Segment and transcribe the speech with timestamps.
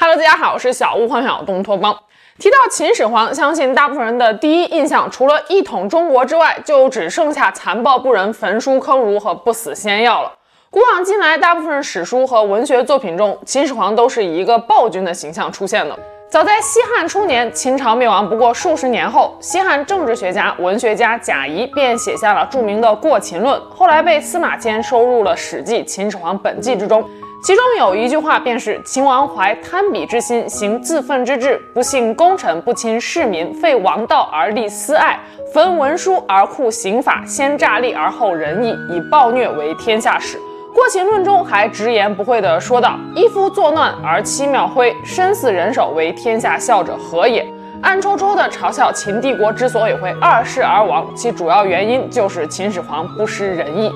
[0.00, 1.92] Hello，大家好，我是小屋幻想东托邦。
[2.38, 10.32] 提到秦始皇，相信大部分人的第一印象，除了一统中国之外，就只剩下残暴不仁、焚书坑儒和不死仙药了。
[10.70, 15.98] 古往今来，大部分史书和文学作品中，秦始皇都是以一个暴君的形象出现的。
[16.30, 27.02] 早在西汉初年，秦朝灭亡不过数十年后，西汉政治学家、文学家贾谊便写下了著名的《过秦论》，后来被司马迁收入了《史记·秦始皇本纪》之中。
[27.40, 35.18] 其中有一句话，便是秦王怀贪鄙之心，行自愤之志，不信功臣，不亲市民，废王道而立私爱，
[35.54, 40.36] 焚文书而酷刑法，先诈立而后仁义，以暴虐为天下始。
[40.74, 47.46] 过秦论中还直言不讳地说道：“一夫作乱而妻庙徽，身死人手为天下笑者何也？”
[47.82, 53.92] 暗戳戳地嘲笑秦帝国之所以会二世而亡，其主要原因就是秦始皇不识仁义。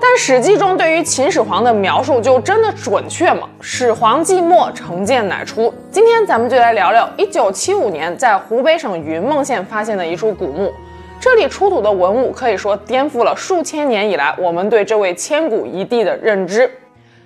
[0.00, 3.48] 但《史记》中对于秦始皇的描述就真的准确吗？
[3.60, 5.74] 始皇既没，成谏乃出。
[5.90, 10.72] 今天咱们就来聊聊1975年在湖北省云梦县发现的一处古墓，
[11.18, 16.70] 这里出土的文物可以说颠覆了数千年以来我们对这位千古一帝的认知，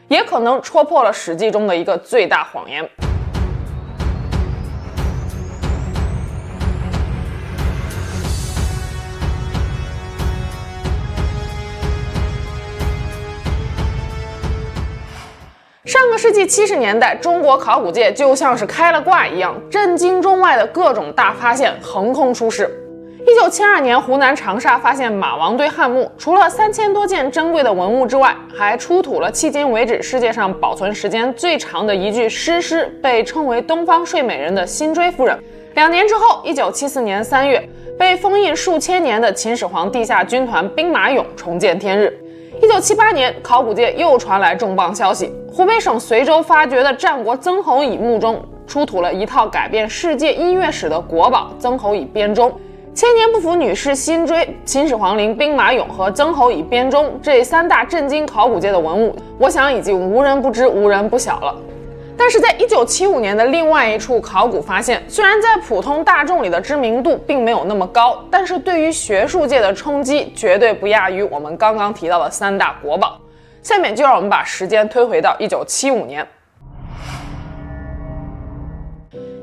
[0.08, 2.88] 也可能戳破了《史记》中的一个最大谎言。
[15.92, 22.66] 上个世纪七十年代，中国考古界就像是开了挂一样，震惊中外的各种大发现横空出世。
[23.26, 35.38] 一九七二年，湖南长沙发现马王堆汉墓，除了三千多件珍贵的文物之外，还出土了迄今为止世界上保存时间最长的一具尸尸，被称为“东方睡美人”的辛追夫人。
[35.74, 37.62] 两年之后，一九七四年三月，
[37.98, 42.18] 被封印数千年的秦始皇地下军团兵马俑重见天日。
[42.62, 45.32] 一九七八年，考古界又传来重磅消息。
[45.52, 52.52] 湖北省随州发掘的战国曾侯乙墓中出土了一套改变世界音乐史的国宝——曾侯乙编钟。
[52.94, 61.56] 千年不腐女尸辛追、秦始皇陵兵马俑和曾侯乙编钟这三大震惊考古界的文物，我想已经无人不知、无人不晓了。
[62.16, 73.18] 但是在一九七五年的另外一处考古发现，虽然在普通大众里的知名度并没有那么高，但是对于学术界的冲击绝对不亚于我们刚刚提到的三大国宝。
[73.62, 76.26] 下面就让我们把时间推回到一九七五年。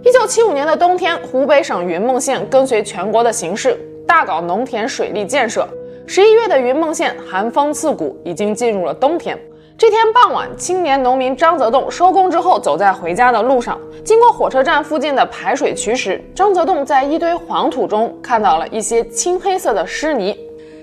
[0.03, 3.77] 一九七五年的冬天，湖北省云梦县跟随全国的形势，
[4.07, 5.67] 大搞农田水利建设。
[6.05, 9.37] 十一月的云梦县寒风刺骨，已经进入了冬天。
[9.79, 20.37] 这天傍晚，青年农民张泽栋收工之后，走在回家的路上，经过火车站附近的排水渠时，张泽栋在一堆黄土中看到了一些青黑色的湿泥。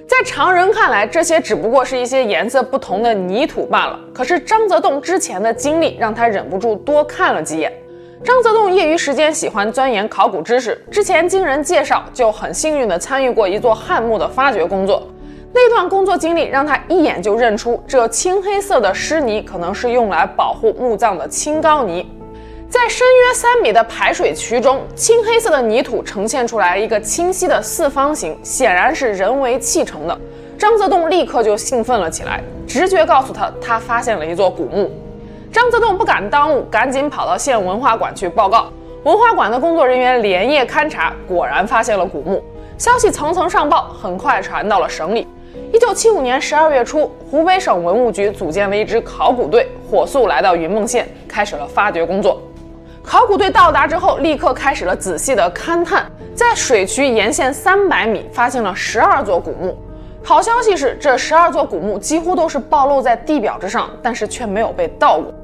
[0.09, 4.01] 在常人看来，这些只不过是一些颜色不同的泥土罢了。
[4.15, 7.71] 可是张泽栋之前的经历让他忍不住多看了几眼。
[8.25, 15.07] 张泽栋业余时间喜欢钻研考古知识，之前经人介绍，就很幸运地参与过一座汉墓的发掘工作。
[15.56, 22.06] 那段工作经历让他一眼就认出，这青黑色的湿泥可能是用来保护墓葬的青膏泥。
[22.69, 30.21] 在深约三米的排水渠中，青黑色的泥土呈现出来一个清晰的四方形，显然是人为砌成的。
[30.59, 34.91] 张泽栋立刻就兴奋了起来，直觉告诉他，他发现了一座古墓。
[35.50, 38.71] 张泽栋不敢耽误，赶紧跑到县文化馆去报告。
[39.05, 42.45] 文化馆的工作人员连夜勘察，果然发现了古墓。
[42.77, 45.27] 消息层层上报，很快传到了省里。
[45.72, 52.41] 一九七五年十二月初，湖北省文物局组建了一支考古队，火速来到云梦县，开始了发掘工作。
[53.03, 59.77] 考古队到达之后，立刻开始了仔细的勘探，在水渠沿线三百米发现了十二座古墓。
[60.22, 65.34] 好消息是，这十二座古墓几乎都是暴露在地表之上，但是却没有被盗过。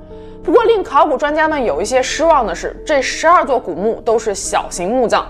[0.43, 5.27] 不过，令考古专家们有一些失望的是，这十二座古墓都是小型墓葬。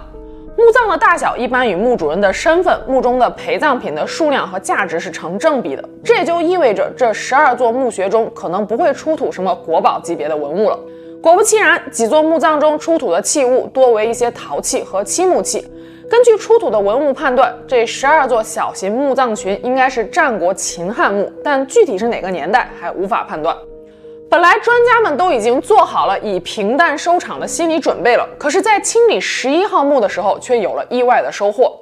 [0.56, 10.78] 墓葬的大小一般与墓主人的身份、墓中的陪葬品的数量和价值是成正比的，这也就意味着这十二座墓穴中可能不会出土什么国宝级别的文物了。
[11.22, 15.66] 果不其然，几座墓葬中出土的器物多为一些陶器和漆木器。
[16.10, 23.56] 根据出土的文物判断，这十二座小型墓葬群应该是战国秦汉墓，但具体是哪个年代还无法判断。
[24.32, 31.78] 本来专家们都已经做好了以平淡收场的心理准备了，可是，在清理十一号墓的时候，却有了意外的收获。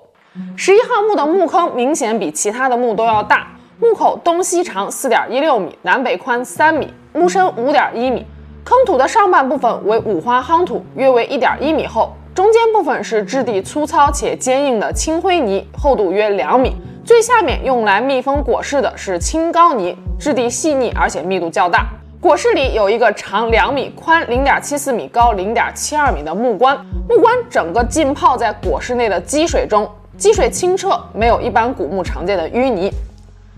[0.57, 3.47] 十一号墓的墓坑明显比其他的墓都要大，
[3.79, 8.27] 墓口东西长四点一六米，南北宽三米，墓深五点一米。
[8.65, 16.75] 坑土的上半部分为五花夯土，约为一点一米厚，中间部分是质地粗糙且坚硬的青灰泥，厚度约两米。
[17.05, 21.87] 最下面用来密封�裹饰的是青膏泥，质地细腻而且密度较大。
[22.23, 26.77] 椁室里有一个长两米、宽零点七四米、高零点七二米的木棺，
[27.09, 32.93] 木棺整个浸泡在椁室内的积水中，积水清澈，没有一般古墓常见的淤泥。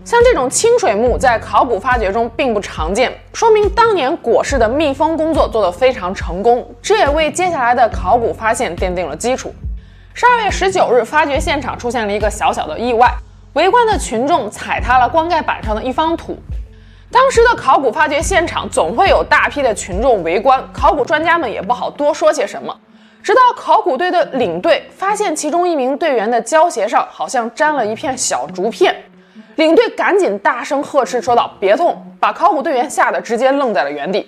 [0.05, 9.53] 像这种清水墓在考古发掘中并不常见，说明当年椁室的密封工作做得非常成功，这也为接下来的考古发现奠定了基础。
[10.13, 13.13] 十二月十九日，发掘现场出现了一个小小的意外，
[13.55, 16.37] 围观的群众踩塌了棺盖板上的一方土。
[17.13, 22.75] 当时的考古发掘现场总会有大批的群众围观，考古专家们也不好多说些什么。
[23.21, 28.95] 直到考古队的领队发现其中一名队员的胶鞋上好像沾了一片小竹片，
[29.57, 34.27] 领队赶紧大声呵斥说道：“别动！”把考古队员吓得直接愣在了原地。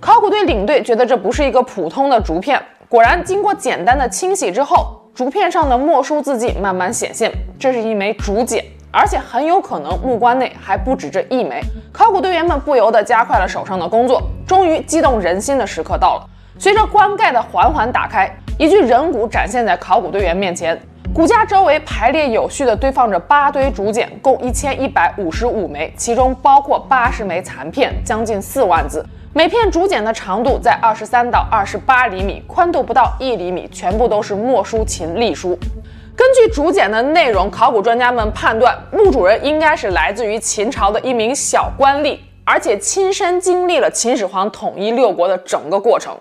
[0.00, 8.64] 考古队领队觉得这不是一个普通的竹片，果然经过简单的清洗之后，竹片上的墨书字迹慢慢显现，这是一枚竹简。
[8.90, 11.60] 而且很有可能木棺内还不止这一枚，
[11.92, 14.22] 考古队员们不由得加快了手上的工作。
[14.46, 16.26] 终于，激动人心的时刻到了。
[16.58, 20.80] 随着棺盖的缓缓打开，一具人骨展现在考古队员面前。
[21.14, 29.04] 骨架周围排列有序地堆放着八堆竹简，共一千一百五十五枚，其中包括八十枚残片，将近四万字。
[29.32, 35.58] 每片竹简的长度在二十三到二十八厘米，宽度不到一厘米，全部都是墨书秦隶书。
[36.16, 46.16] 根据竹简的内容，考古专家们判断墓主人应该是来自于秦朝的一名小官吏，而且亲身经历了秦始皇统一六国的整个过程。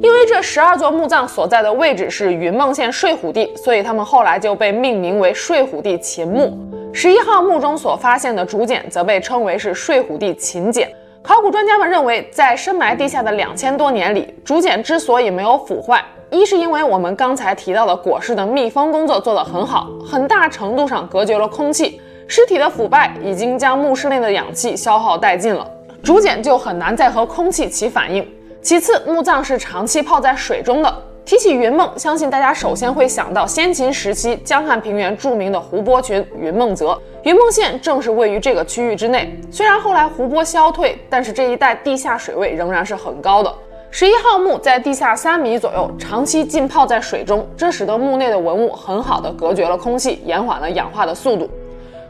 [0.00, 6.56] 因为这十二座墓葬所在的位置是云梦县睡虎地，所以他们后来就被命名为睡虎地秦墓。
[6.94, 10.90] 十一号墓中所发现的竹简则被称为是睡虎地秦简。
[11.22, 16.02] 考古专家们认为，在深埋地下的两千多年里，竹简之所以没有腐坏。
[16.30, 25.66] 一是因为我们刚才提到的椁室的密封工作做得很好，很大程度上隔绝了空气，尸体的腐败已经将墓室内的氧气消耗殆尽了，
[26.02, 28.26] 竹简就很难再和空气起反应。
[28.60, 31.02] 其次，墓葬是长期泡在水中的。
[31.24, 39.38] 提起云梦，相信大家首先会想到先秦时期江汉平原著名的湖泊群云梦泽，云梦县正是位于这个区域之内。
[39.50, 43.54] 虽然后来湖泊消退，但是这一带地下水位仍然是很高的。
[43.90, 51.48] 十一号墓在地下三米左右，长期浸泡在水中，这使得墓内的文物很好的隔绝了空气，延缓了氧化的速度。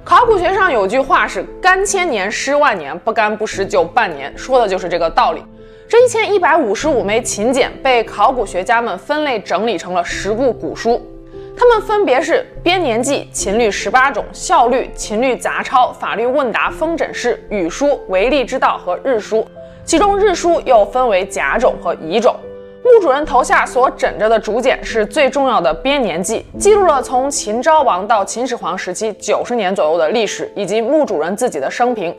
[0.04, 5.42] 考古学上有句话是“干千年，湿万年，不干不湿就半年”，说的就是这个道理。
[5.88, 11.00] 这一千一百五十五枚秦简被考古学家们分类整理成了十部古书，
[11.56, 19.38] 它们分别是《编年记》、《秦律十八种》、《孝律》、《秦律杂钞》、《法律问答》、《封诊式》、《语书》、《为历之道》和《日书》。
[19.88, 22.37] 其中日书又分为甲种和乙种。
[22.85, 32.14] 墓主人头下所枕着的竹简是最重要的编年记，记录了从秦昭王到秦始皇时期九十年左右的历史以及墓主人自己的生平。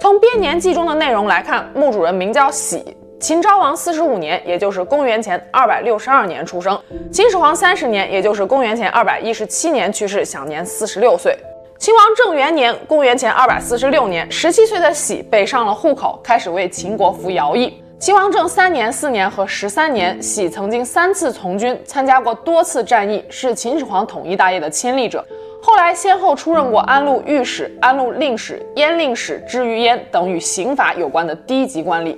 [0.00, 6.76] 从编年记中的内容来看，墓主人名叫喜，秦昭王四十五年，也就是公元前二百六十二年出生；
[7.10, 11.36] 秦始皇三十年，也就是公元前二百一十七年去世，享年四十六岁。
[11.80, 17.82] 秦王政元年，公元前二百四十六年，十七岁的喜北上了户口，开始为秦国服徭役。
[17.98, 25.24] 秦王政三年、四年和十三年，喜曾经三次从军，参加过多次战役，是秦始皇统一大业的亲历者。
[25.62, 32.14] 后来先后出任过安陆御史、安陆令史、鄢令史、知于鄢等与刑法有关的低级官吏。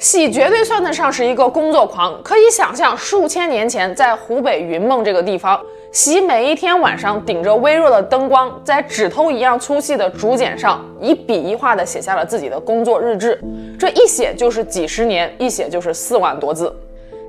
[0.00, 5.60] 喜绝对算得上是一个工作狂，可以想象数千年前在湖北云梦这个地方。
[5.96, 13.40] 喜每一天晚上顶着微弱的灯光，在指头一样粗细的竹简上一笔一画地写下了自己的工作日志。
[13.78, 16.70] 这一写就是几十年，一写就是四万多字。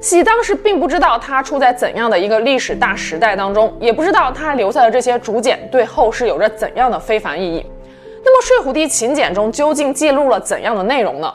[0.02, 7.66] 喜当时并不知道他处在怎样的一个历史大时代当中，也不知道他留下的这些竹简对后世有着怎样的非凡意义。
[8.22, 11.34] 那么，睡虎地秦简中究竟记录了怎样的内容呢？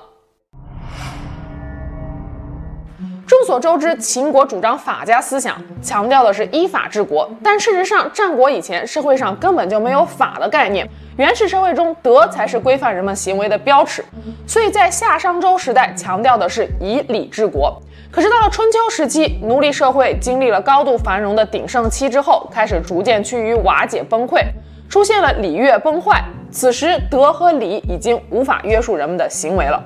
[3.32, 7.26] 众所周知，秦国主张法家思想，强调的是依法治国。
[7.42, 10.86] 但事实上，战国以前社会上根本就没有法的概念，
[11.16, 14.04] 原始社会中德才是规范人们行为的标尺。
[14.46, 17.74] 所以在夏商周时代，强调的是以礼治国。
[18.10, 24.42] 可是到了春秋时期，奴隶社会经历了高度繁荣的鼎盛期之后，开始逐渐趋于瓦解崩溃，
[24.90, 26.22] 出现了礼乐崩坏。
[26.50, 29.82] 此时，德和礼已经无法约束人们的行为了。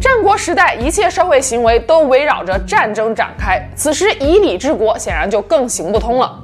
[0.00, 3.60] 战国时代，一切社会行为都围绕着战争展开。
[3.74, 6.38] 此时，以礼治国显然就更行不通了。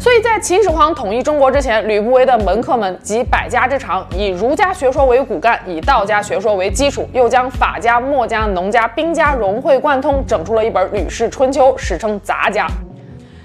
[0.00, 12.66] 所以在秦始皇统一中国之前，吕不韦的门客们集百家之长，以儒家学说为骨干，以道家学说为基础，又将法家、墨家、农家、兵家融会贯通，整出了一本《吕氏春秋》，史称杂家。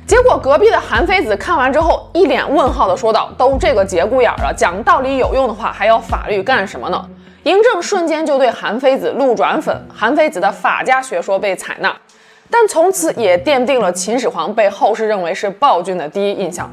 [0.06, 7.04] 结果，隔壁的韩非子看完之后，一脸问号地说道：“都这个节骨眼了，讲道理有用的话，还要法律干什么呢？”
[7.44, 11.94] 嬴政瞬间就对韩非子路转粉，韩非子的法家学说被采纳，
[12.50, 16.72] 但从此也奠定了秦始皇被后世认为是暴君的第一印象。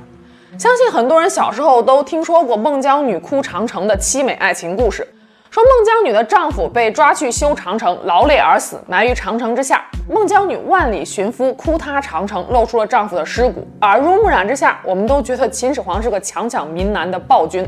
[0.57, 5.05] 相信很多人小时候都听说过孟姜女哭长城的凄美爱情故事，
[5.50, 9.85] 说孟姜女的丈夫被抓去修长城，劳累而死，埋于长城之下。
[10.09, 13.67] 孟姜女万里寻夫，哭塌长城，露出了丈夫的尸骨。
[13.81, 17.65] 耳濡目染之下，我们都觉得秦始皇是个强抢民男的暴君。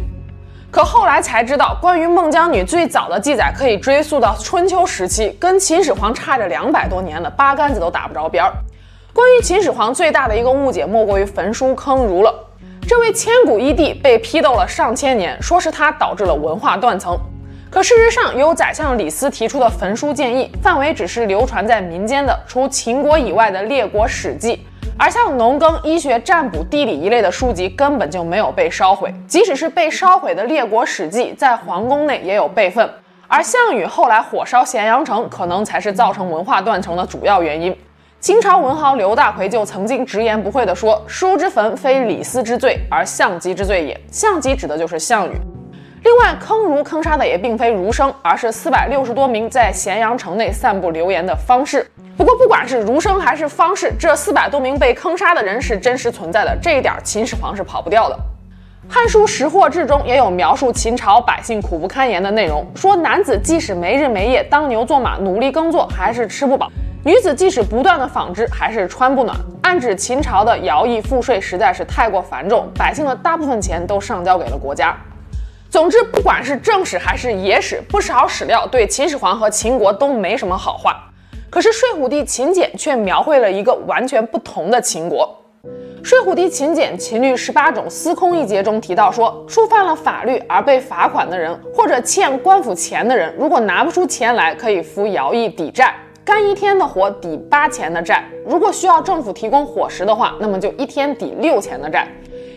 [0.73, 8.50] 可后来才知道，关于孟姜女最早的记载可以追溯到春秋时期，跟秦始皇差着两百多年了，八竿子都打不着边儿。
[9.12, 12.35] 关于秦始皇最大的一个误解，莫过于焚书坑儒了。
[12.88, 17.19] 这位千古一帝被批斗了上千年，说是他导致了文化断层。
[17.71, 24.67] 可事实上，由宰相李斯提出的焚书建议，范围只是流传在民间的，除秦国以外的列国史记。
[24.98, 32.88] 而像农耕、医学、占卜、地理一类的书籍根本就没有被烧毁，即使是被烧毁的列国史记，在皇宫内也有备份。
[33.26, 37.74] 而项羽后来火烧咸阳城，可能才是造成文化断层的主要原因。
[38.20, 45.32] 清朝文豪刘大奎就曾经直言不讳地说：“书之焚非李斯之罪，而项籍之罪也。”项籍指的就是项羽。
[46.04, 51.88] 另外，坑儒坑杀的也并非儒生，而是四百六十多名在咸阳城内散布流言的方士。
[52.16, 58.18] 不过，不管是儒生还是方士，这四百多名被坑杀的人是真实存在的，这一点秦始皇是跑不掉的。
[58.92, 66.66] 《汉书·识货志》中也有描述秦朝百姓苦不堪言的内容，说男子即使没日没夜当牛做马，努力耕作，还是吃不饱；
[67.04, 69.37] 女子即使不断的纺织，还是穿不暖。
[69.62, 74.97] 暗指秦朝的徭役赋税实在是太过繁重，百姓的大部分钱都上交给了国家。
[75.73, 81.02] 总之，不管是正史还是野史，不少史料对秦始皇和秦国都没什么好话。
[81.49, 85.35] 可是《睡虎地秦简》却描绘了一个完全不同的秦国。
[86.07, 98.23] 《睡虎地秦简·秦律十八种司空》一节中提到说，触犯了法律而被罚款的人，或者欠官府钱的人，如果拿不出钱来，可以服徭役抵债，干一天的活抵八钱的债。
[98.47, 102.07] 如果需要政府提供伙食的话，那么就一天抵六钱的债。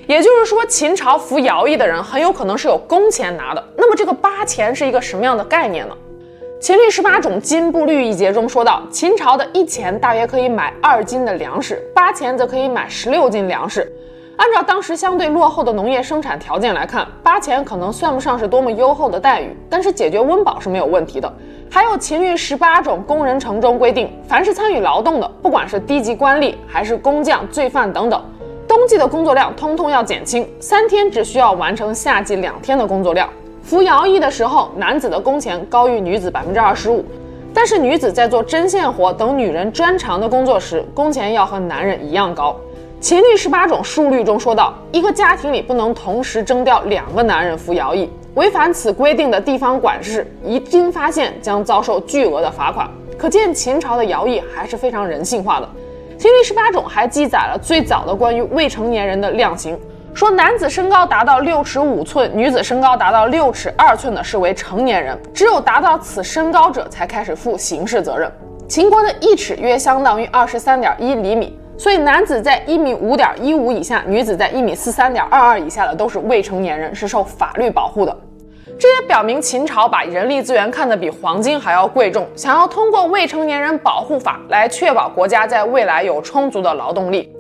[0.07, 3.63] 也就是说，秦朝服徭役的人很有可能是有工钱拿的。
[3.75, 5.95] 那么，这个八钱是一个什么样的概念呢？
[6.61, 13.91] 《秦律十八种金布律》一节中说到，秦朝的一钱大约可以买二斤的粮食，八钱则可以买十六斤粮食。
[14.37, 21.31] 按照当时相对落后的农业生产条件来看，八钱可能算不上是多么优厚的待遇，但是解决温饱是没有问题的。
[21.71, 28.23] 还有《秦律十八种工人城》中规定，凡是参与劳动的，不管是低级官吏还是工匠、罪犯等等。
[28.75, 33.29] 冬季的工作量通通要减轻，三天只需要完成夏季两天的工作量。
[33.63, 37.01] 服徭役的时候，男子的工钱高于女子百分之二十五，
[37.53, 42.53] 但是女子在做针线活等女人专长的工作时，工钱要和男人一样高。
[42.99, 52.89] 秦律十八种数律中说到，一个家庭里不能同时征调两个男人服徭役，违反此规定的地方管事一经发现将遭受巨额的罚款。
[53.17, 55.69] 可见秦朝的徭役还是非常人性化的。
[56.17, 59.77] 秦律十八种还记载了最早的关于未成年人的量刑，
[60.13, 68.31] 说男子身高达到六尺五寸，女子身高达到六尺二寸的视为成年人，只有达到此身高者才开始负刑事责任。
[68.67, 78.17] 秦国的一尺约相当于二十三点一厘米，所以男子在一米五点一五以下，女子在一米四三点二二以下的都是未成年人，是受法律保护的。
[78.77, 87.31] 这也表明秦朝把人力资源看得比黄金还要贵重，想要通过未成年人保护法来确保国家在未来有充足的劳动力。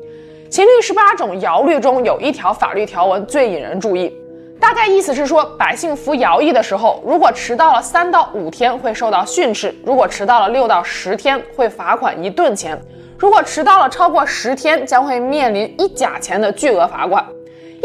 [0.49, 4.15] 秦律十八种徭律中有一条法律条文最引人注意，
[4.61, 12.77] 大概意思是说，百姓服徭役的时候，如果迟到了三到五天会受到训斥；如果迟到了六到十天会罚款一顿钱；
[13.19, 17.25] 如果迟到了超过十天，将会面临一甲钱的巨额罚款。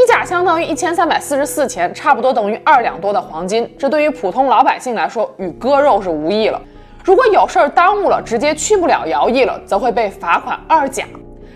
[0.01, 3.71] 一甲相当于一千三百四十四钱，差不多等于二两多的黄金。
[3.79, 6.59] 这对于普通老百姓来说，与割肉是无异了。
[7.05, 11.05] 如果有事儿耽误了，直接去不了徭役了，则会被罚款二甲。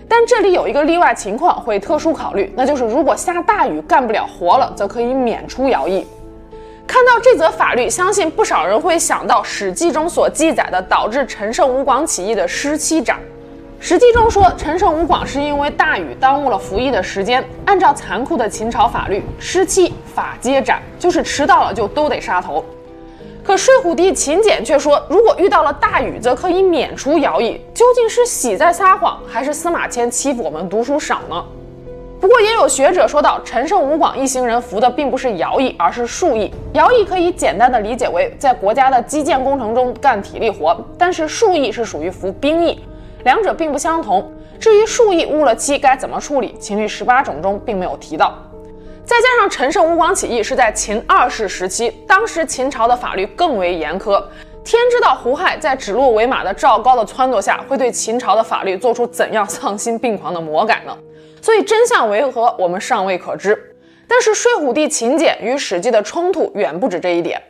[0.06, 6.06] 但这里有一个例外情况，会特殊考虑，那就是如果下大雨干不了活了，则可以免除徭役。
[6.86, 13.16] 看到这则法律，相信不少人会想到《史记》中所记载的导致陈胜吴广起义的失期斩。
[13.86, 17.44] 《史记》中说，陈胜吴广是因为大雨耽误了服役的时间。
[17.66, 22.64] 按照残酷的秦朝法律，失妻法皆斩，就是迟到了就都得杀头。
[23.42, 27.60] 可《睡虎地秦简》却说，如果遇到了大雨，则可以免除徭役。
[27.74, 31.44] 究竟是喜在撒谎，还是司马迁欺负我们读书少呢？
[32.18, 36.50] 不过也有学者说道，陈胜吴广一行人服的并不是徭役，而是戍役。
[36.72, 42.80] 徭役可以简单的理解为在国家的基建工程中干体力活，但是戍役是属于服兵役。
[43.24, 44.32] 两者并不相同。
[44.60, 48.38] 至于戍役误了妻该怎么处理，秦律十八种中并没有提到。
[49.04, 54.22] 再加上陈胜吴广起义是在秦二世时期，当时秦朝的法律更为严苛。
[54.64, 60.96] 天知道胡亥在指鹿为马的赵高的撺掇下，会对秦朝的法律做出怎样丧心病狂的魔改呢？
[61.42, 63.76] 所以真相为何，我们尚未可知。
[64.08, 67.38] 但是睡虎地秦简与《史记》的冲突远不止这一点。《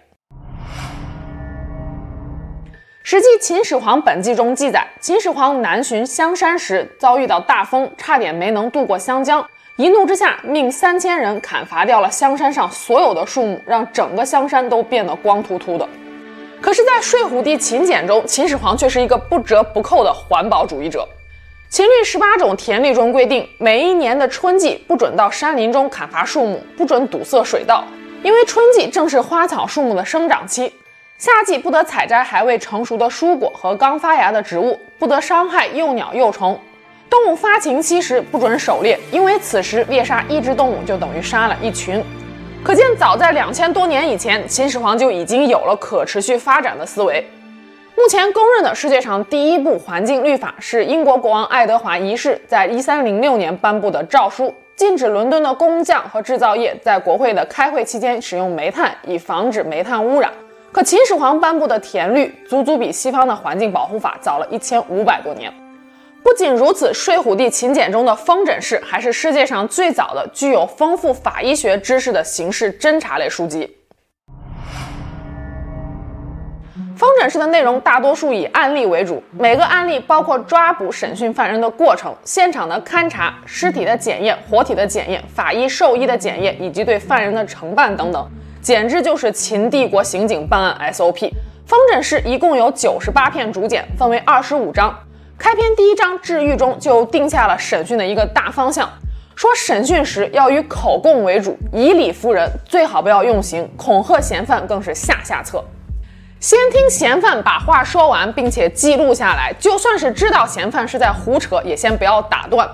[3.07, 9.47] 史记·秦始皇本纪》中记载，秦始皇南巡香山时，遭遇到大风，差点没能渡过湘江。
[9.77, 15.87] 一怒之下，命三千人砍伐掉了香山上所有的树木，让整个香山都变得光秃秃的。
[16.63, 21.07] 可是，在《睡虎地秦简》中，秦始皇却是一个不折不扣的环保主义者。
[21.69, 27.85] 秦律十八种田律中规定，每一年的春季不准到山林中砍伐树木，不准堵塞水道，
[28.23, 30.71] 因为春季正是花草树木的生长期；
[31.25, 36.61] 夏季不得采摘还未成熟的蔬果和刚发芽的植物，不得伤害幼鸟幼虫。
[37.09, 42.05] 动物发情期时不准狩猎，因为此时猎杀一只动物就等于杀了一群。
[42.63, 47.27] 可见，早在两千多年以前，秦始皇就已经有了可持续发展的思维。
[47.97, 60.31] 目前公认的世界上第一部环境律法是英国国王爱德华一世在一三零六年颁布的诏书，禁止伦敦的工匠和制造业在国会的开会期间使用煤炭，以防止煤炭污染。
[60.75, 65.49] 可秦始皇颁布的田律足足比西方的环境保护法早了一千五百多年。
[66.21, 73.77] 不仅如此，《睡虎地秦简》中的封诊室还是世界上最早的具有丰富法医学知识的刑事侦查类书籍。
[76.97, 88.29] 封诊室的内容大多数以案例为主，每个案例包括抓捕、审讯犯人的过程、现场的勘查、尸体的检验、活体的检验、法医、兽医的检验，以及对犯人的惩办等等，
[88.65, 91.31] 简直就是秦帝国刑警办案 SOP。
[91.67, 94.99] 方诊室一共有九十八片竹简，分为二十五章。
[95.37, 98.91] 开篇第一章治狱中就定下了审讯的一个大方向，
[99.37, 105.63] 说审讯时要以口供为主，以理服人，最好不要用刑，恐吓嫌犯更是下下策。
[106.41, 109.55] 先听嫌犯把话说完，并且记录下来。
[109.59, 112.67] 就算是知道嫌犯是在胡扯，也先不要打断。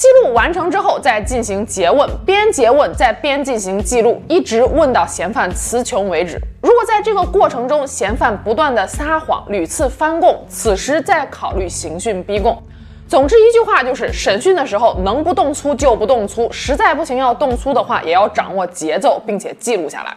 [0.00, 6.40] 记录完成之后，再进行詰问，边詰问再边进行记录，一直问到嫌犯词穷为止。
[6.62, 12.58] 如果在这个过程中，嫌犯不断的撒谎，屡次翻供，此时再考虑刑讯逼供。
[13.06, 20.16] 总之一句话就是，审讯的时候能不动粗就不动粗，实在不行要动粗的话，也要掌握节奏，并且记录下来。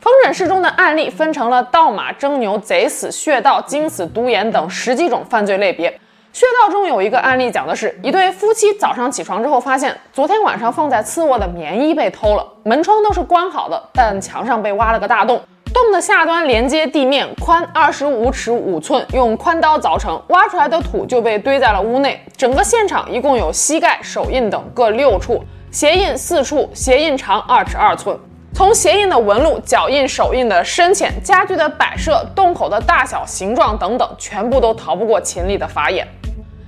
[0.00, 6.00] 风诊室中的案例分成了盗马、争牛、贼死、穴盗、惊死、毒眼等十几种犯罪类别。
[6.32, 15.42] 穴道中有一个案例，讲的是一对夫妻早上起床之后，发现昨天晚上放在次卧的棉衣被偷了，门窗都是关好的，但墙上被挖了个大洞，
[15.74, 22.20] 洞的下端连接地面，宽二十五尺五寸，用宽刀凿成，挖出来的土就被堆在了屋内。
[22.36, 28.16] 整个现场一共有膝盖、手印等各六处，鞋印四处，鞋印长二尺二寸。
[28.60, 36.06] 从鞋印的纹路、脚印、手印的深浅、家具的摆设、洞口的大小、形状等等，全部都逃不过秦力的法眼。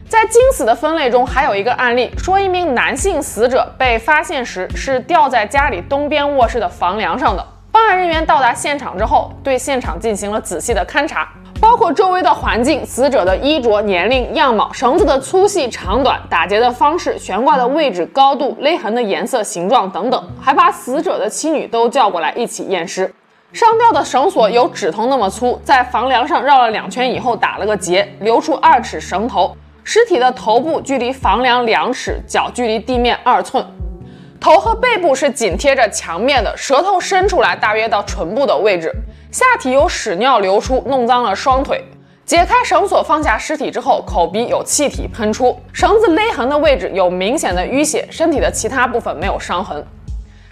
[0.09, 7.47] 在惊死的分类中，还有一个案例，说一名男性死者被发现时是吊在家里东边卧室的房梁上的。
[7.71, 11.29] 办案人员到达现场之后，对现场进行了仔细的勘查。
[11.63, 23.15] 包括周围的环境、死者的衣着、年龄、样貌、绳子的粗细长短、打结的方式、悬挂的位置、高度、勒痕的颜色、形状等等，还把死者的妻女都叫过来一起验尸。
[23.53, 29.57] 上吊的绳索有指头那么粗，在房梁上绕了两圈以后打了个结，留出二尺绳头。
[29.85, 33.65] 尸体的头部距离房梁两尺，脚距离地面二寸，
[34.43, 38.93] 头和背部是紧贴着墙面的，舌头伸出来大约到唇部的位置。
[39.31, 41.81] 下体有屎尿流出，弄脏了双腿。
[42.25, 49.87] 解开绳索，放下尸体之后，口鼻有气体喷出，绳子勒痕的位置有明显的淤血，身体的其他部分没有伤痕。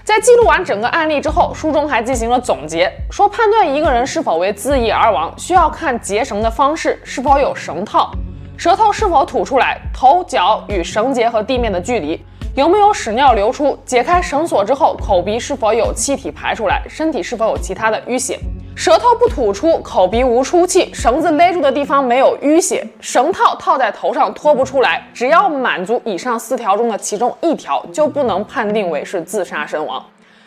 [0.04, 8.12] 在记录完整个案例之后，书中还进行了总结，说判断一个人是否为自缢而亡，需要看结绳的方式是否有绳套，
[8.56, 12.24] 舌头是否吐出来，头脚与绳结和地面的距离。
[12.56, 13.78] 有没有屎尿流出？
[13.86, 16.82] 解开绳索之后，口鼻是否有气体排出来？
[16.88, 18.40] 身体是否有其他的淤血？
[18.74, 25.00] 舌头不吐出，口鼻无出气，绳子勒住的地方没有淤血，绳套套在头上脱不出来。
[25.14, 30.04] 只要满足以上四条中的其中一条，就不能判定为是自杀身亡。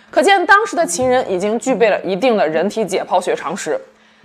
[0.10, 3.80] 可见当时的秦人已经具备了一定的人体解剖学常识。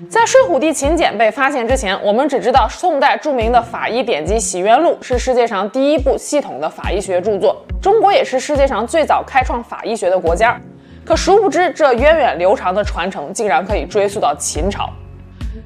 [0.07, 10.57] 在《睡虎地秦简》被发现之前，我们只知道宋代著名的法医典籍《洗冤录》是世界上第一部系统的法医学著作，中国也是世界上最早开创法医学的国家。
[11.05, 14.89] 可殊不知，这源远流长的传承竟然可以追溯到秦朝。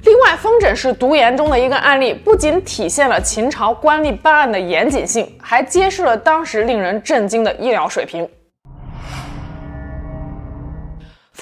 [0.03, 8.27] 另外，风诊室毒研中的一个案例，不仅体现了秦朝官吏办案的严谨性，还揭示了当时令人震惊的医疗水平。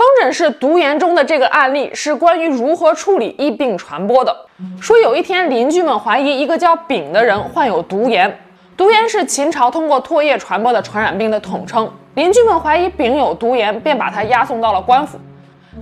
[0.00, 4.34] 方枕式毒盐中的这个案例是关于如何处理疫病传播的。
[4.80, 8.34] 说有一天，邻居们怀疑一个叫丙的人患有毒盐。
[8.78, 11.86] 毒盐是秦朝通过唾液传播的传染病的统称。
[12.14, 15.18] 邻居们怀疑丙有毒盐，便把他押送到了官府。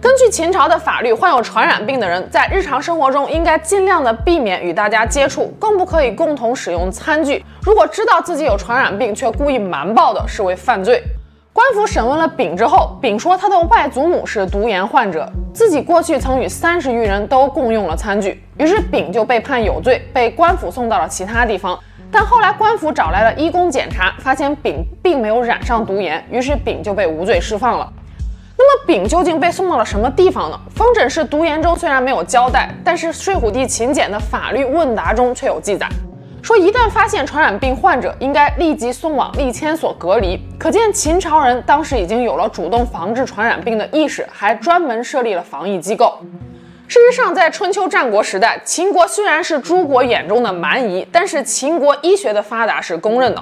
[0.00, 7.44] 根据秦朝的法律，患有传染病的人在日常生活中应该尽量的避免与大家接触，更不可以共同使用餐具。
[7.62, 11.00] 如果知道自己有传染病却故意瞒报的，视为犯罪。
[11.58, 21.76] 官府审问了丙之后，丙说他的外祖母是毒盐患者，自己过去曾与三十余人都共用了餐具，于是丙就被判有罪，被官府送到了其他地方。
[22.12, 27.92] 但后来官府找来了医工检查，发现丙并没有染上毒盐，于是丙就被无罪释放了。
[28.56, 30.60] 那么丙究竟被送到了什么地方呢？
[30.76, 35.88] 方枕是毒盐中虽然没有交代，但是睡虎地秦简的法律问答中却有记载。
[36.48, 40.40] 说一旦发现传染病患者，应该立即送往立迁所隔离。
[40.58, 46.18] 可见秦朝人当时已经有了主动防治传染病的意识，还专门设立了防疫机构。
[46.86, 53.40] 事实上，在春秋战国时代，秦国虽然是诸国眼中的蛮夷，但是秦国医学的发达是公认的。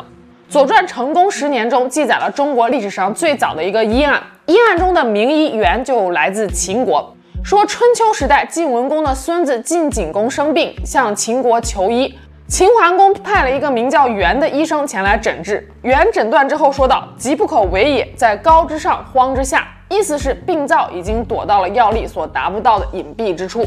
[0.52, 7.14] 《左传》成公十年中记载了中国历史上最早的一个医案，医案中的名医源就来自秦国。
[7.44, 12.12] 说春秋时代晋文公的孙子晋景公生病，向秦国求医。
[12.48, 15.68] 秦桓公派了一个名叫源的医生前来诊治。
[15.82, 23.66] 源诊断之后说道：“疾不可为也，在高之上，荒之下。”意思是病灶已经躲到了药力所达不到的隐蔽之处。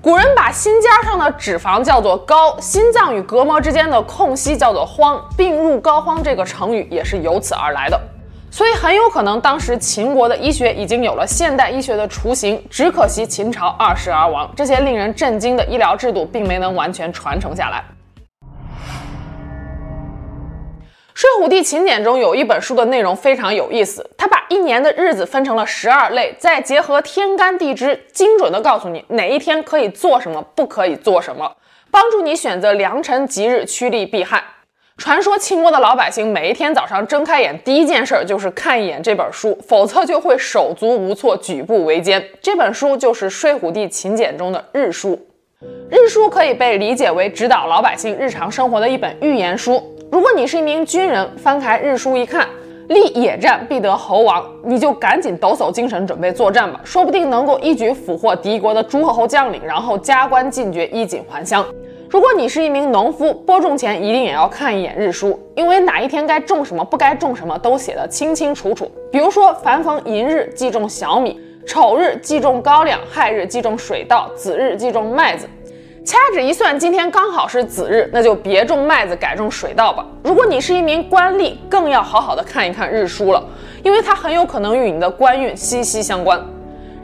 [0.00, 8.00] 古人把心尖上的脂肪叫做膏，心脏与隔膜之间的空隙叫做荒，病入膏肓这个成语也是由此而来的。
[8.48, 17.78] 所以很有可能当时秦国的医学已经有了现代医学的雏形，只可惜秦朝二世而亡，这些令人震惊的医疗制度并没能完全传承下来。
[21.14, 31.56] 《睡虎地秦简》中有一本书的内容非常有意思，它把一年的日子分成了十二类，再结合天干地支，精准地告诉你哪一天可以做什么，不可以做什么，
[31.92, 34.42] 帮助你选择良辰吉日，趋利避害。
[34.96, 42.28] 传说秦国的老百姓每一天早上睁开眼，第一件事就是看一眼这本书，否则就会手足无措，举步维艰。
[42.42, 45.28] 这本书就是《睡虎地秦简》中的日书。
[45.88, 49.93] 日书可以被理解为指导老百姓日常生活的一本预言书。
[50.14, 52.46] 如果你是一名军人，翻开日书一看，
[52.86, 61.66] 立野战必得侯王，你就赶紧抖擞精神准备作战吧，说不定能够一举俘获敌国的诸侯将领，然后加官进爵，衣锦还乡。
[62.08, 68.88] 如果你是一名农夫，播种前一定也要看一眼日书，因为哪一天该种什么，不该种什么都写得清清楚楚。
[69.10, 75.48] 比如说，凡逢寅日忌种小米，丑日忌种高粱，亥日忌种水稻，子日忌种麦子。
[76.04, 80.04] 掐指一算，今天刚好是子日，那就别种麦子，改种水稻吧。
[80.22, 83.42] 如果你是一名官吏，更要好好的看一看日书了，
[83.82, 86.38] 因为它很有可能与你的官运息息相关。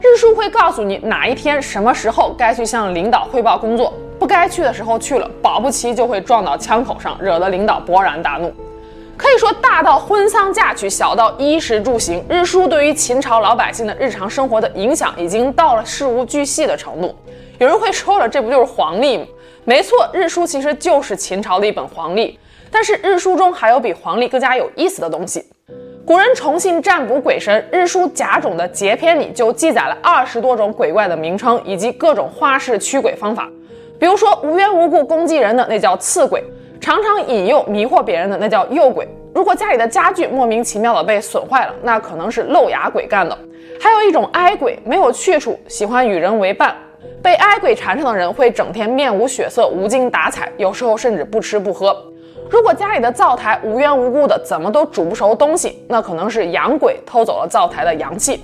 [0.01, 8.53] 日书会告诉你哪一天、什么时候该去向领导汇报工作，不该去的时候去了，保不齐就会撞到枪口上，惹得领导勃然大怒。
[9.17, 17.15] 可以说，大到婚丧嫁娶，小到衣食住行，日书对于秦朝老百姓的日常生活的影响，已经到了事无巨细的程度。
[17.61, 19.25] 有人会说了，这不就是黄历吗？
[19.65, 22.39] 没错，日书其实就是秦朝的一本黄历。
[22.71, 25.45] 但是日书中还有比黄历更加有意思的东西。
[26.03, 33.47] 古人崇信占卜鬼神，日书甲种的节篇里就记载了二十多种鬼怪的名称以及各种花式驱鬼方法。
[33.99, 36.43] 比如说无缘无故攻击人的那叫刺鬼，
[36.79, 39.07] 常常引诱迷惑别人的那叫诱鬼。
[39.35, 43.37] 如果家里的家具莫名其妙的被损坏了，那可能是漏牙鬼干的。
[43.79, 46.75] 还有一种哀鬼，没有去处，喜欢与人为伴。
[47.21, 51.95] 被哀鬼缠上的人会整天面无血色、无精打采，有时候甚至不吃不喝。
[52.49, 58.41] 如果家里的灶台无缘无故的怎么都煮不熟东西，那可能是阳鬼偷走了灶台的阳气。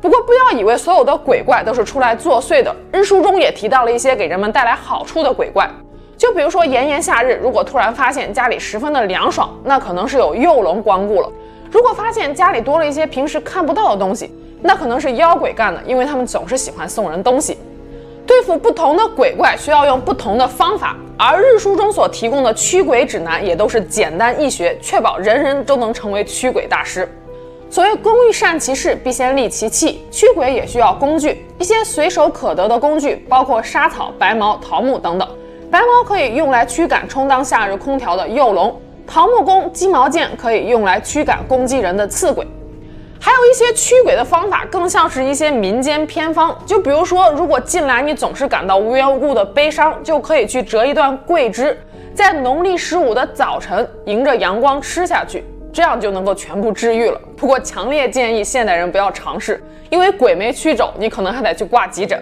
[0.00, 5.68] 不过不要以为所有的鬼怪都是出来作祟的，日书中也提到了一些给人们带来好处的鬼怪。
[6.16, 11.28] 就比如说炎炎夏日，如果突然发现家里十分的凉爽，那可能是有幼龙光顾了；
[11.70, 17.58] 如果发现家里多了一些平时看不到的东西，那可能是妖鬼干的，因为他们总是喜欢送人东西。
[18.32, 27.06] 对付不同的鬼怪需要用不同的方法，而日书中所提供的驱鬼指南也都是简单易学，确保人人都能成为驱鬼大师。
[27.68, 35.28] 所谓工欲善其事，必先利其器，驱鬼也需要工具，一些随手可得的工具包括沙草、白毛、桃木等等。
[35.70, 38.74] 白毛可以用来驱赶充当夏日空调的幼龙，
[39.06, 42.46] 桃木弓、鸡毛剑可以用来驱赶攻击人的刺鬼。
[43.24, 46.60] 还有一些驱鬼的方法，更像是一些民间偏方。
[46.66, 51.78] 就比如说，如果近来你总是感到无缘无故的悲伤，就可以去折一段桂枝，
[52.16, 55.44] 在农历十五的早晨迎着阳光吃下去。
[55.72, 57.20] 这样就能够全部治愈了。
[57.36, 62.20] 不过强烈建议现代人不要尝试，因为鬼没驱走，你可能还得去挂急诊。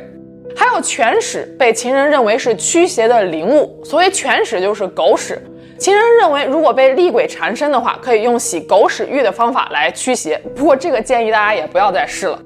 [0.54, 5.42] 还有犬屎，被秦人认为是驱邪的灵物，所谓犬屎就是狗屎。
[5.80, 10.38] 秦人认为，如果被厉鬼缠身的话，可以用洗狗屎浴的方法来驱邪。
[10.54, 12.38] 不过这个建议大家也不要再试了。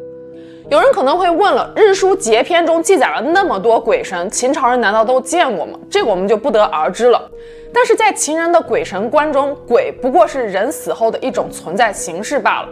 [0.70, 5.76] 有人可能会问了，《日书节篇》中记载了那么多鬼神，秦朝人难道都见过吗？
[5.90, 7.28] 这个我们就不得而知了。
[7.72, 12.68] 但是在秦人的鬼神观中，鬼不过是人死后的一种存在形式罢了。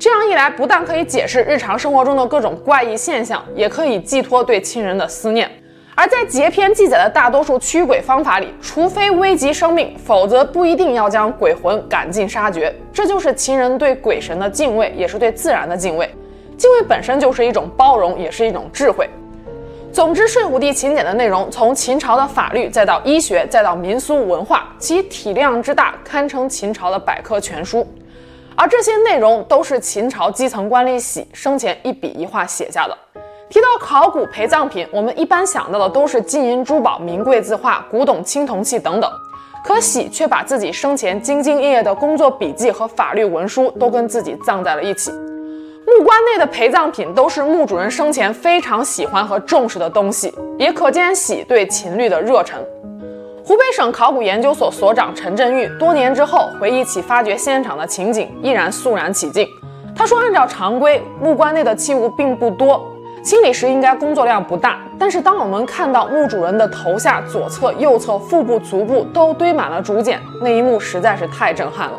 [0.00, 5.50] 这样一来，不但可以解释日常生活中的各种怪异现象，也可以寄托对亲人的思念。
[5.98, 12.72] 而在节篇记载的大多数驱鬼方法里，除非危及生命，否则不一定要将鬼魂赶尽杀绝。
[12.92, 16.06] 这就是秦人对鬼神的敬畏，也是对自然的敬畏。
[16.58, 19.08] 敬畏本身就是一种包容，也是一种智慧。
[19.90, 27.86] 总之，《睡虎地秦简》的内容，从秦朝的法律，再到医学，再到民俗文化，其体量之大，堪称秦朝的百科全书。
[28.54, 32.94] 而这些内容都是秦朝基层官吏喜生前一笔一画写下的。
[33.48, 39.08] 提到考古陪葬品，我们一般想到的都是金银珠宝、名贵字画、古董青铜器等等，
[39.64, 45.12] 可喜却把自己生前兢兢业业的工作笔记和法律文书都跟自己葬在了一起。
[45.12, 52.60] 墓棺内的陪葬品都是墓主人生前非常喜欢和重视的东西，也可见喜对秦律的热忱。
[53.44, 59.46] 湖北省考古研究所所长陈振玉多年之后回忆起发掘现场的情景，依然肃然起敬。
[59.94, 62.84] 他说：“按照常规，墓棺内的器物并不多。”
[63.26, 71.98] 清理时应该工作量不大，但是当我们看到墓主人的头下、左侧、右侧、腹部、足部都堆满了竹简，那一幕实在是太震撼了。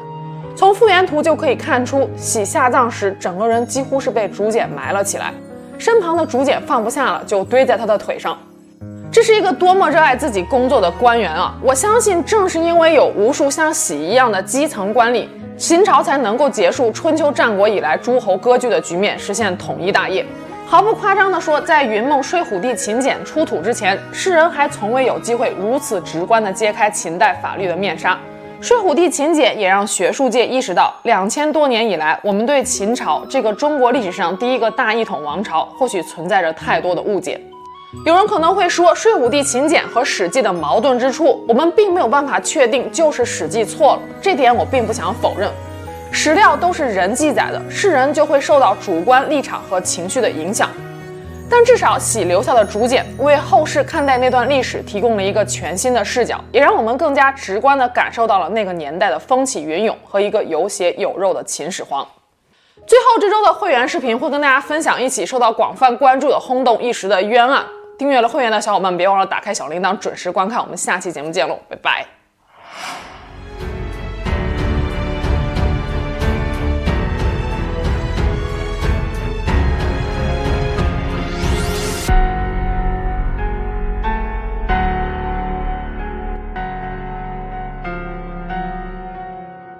[0.55, 5.33] 从复原图就可以看出，喜下葬时整个人几乎是被竹简埋了起来，
[5.77, 8.37] 身旁的竹简放不下了，就堆在他的腿上。
[9.11, 11.53] 这是一个多么热爱自己工作的官员啊！
[11.61, 20.25] 我相信，正是因为有无数像喜一样的基层官吏，秦朝才能够结束春秋战国以来诸侯割据的局面，实现统一大业。
[20.69, 28.19] 毫不夸张地说，在云梦睡虎地秦简出土之前，世人还从未有机会如此直观地揭开秦代法律的面纱。
[28.59, 37.39] 睡虎地秦简也让学术界意识到，两千多年以来，我们对秦朝这个中国历史上第一个大一统王朝，或许存在着太多的误解。
[38.05, 45.49] 有人可能会说，睡虎地秦简和《史记》的矛盾之处，我们并没有办法确定就是《史记》错了，这点我并不想否认。
[46.11, 50.69] 史料都是人记载的，世人就会受到主观立场和情绪的影响。
[51.49, 62.05] 但至少喜留下的竹简，为后世看待那段历史提供了一个全新的视角，也让我们更加直观地感受到了那个年代的风起云涌和一个有血有肉的秦始皇。
[62.85, 67.65] 最后，这周的会员视频会跟大家分享一起受到广泛关注的轰动一时的冤案。
[67.97, 70.59] 订阅了会员的小伙伴，别忘了打开小铃铛，准时观看。
[70.61, 72.05] 我们下期节目见喽，拜拜。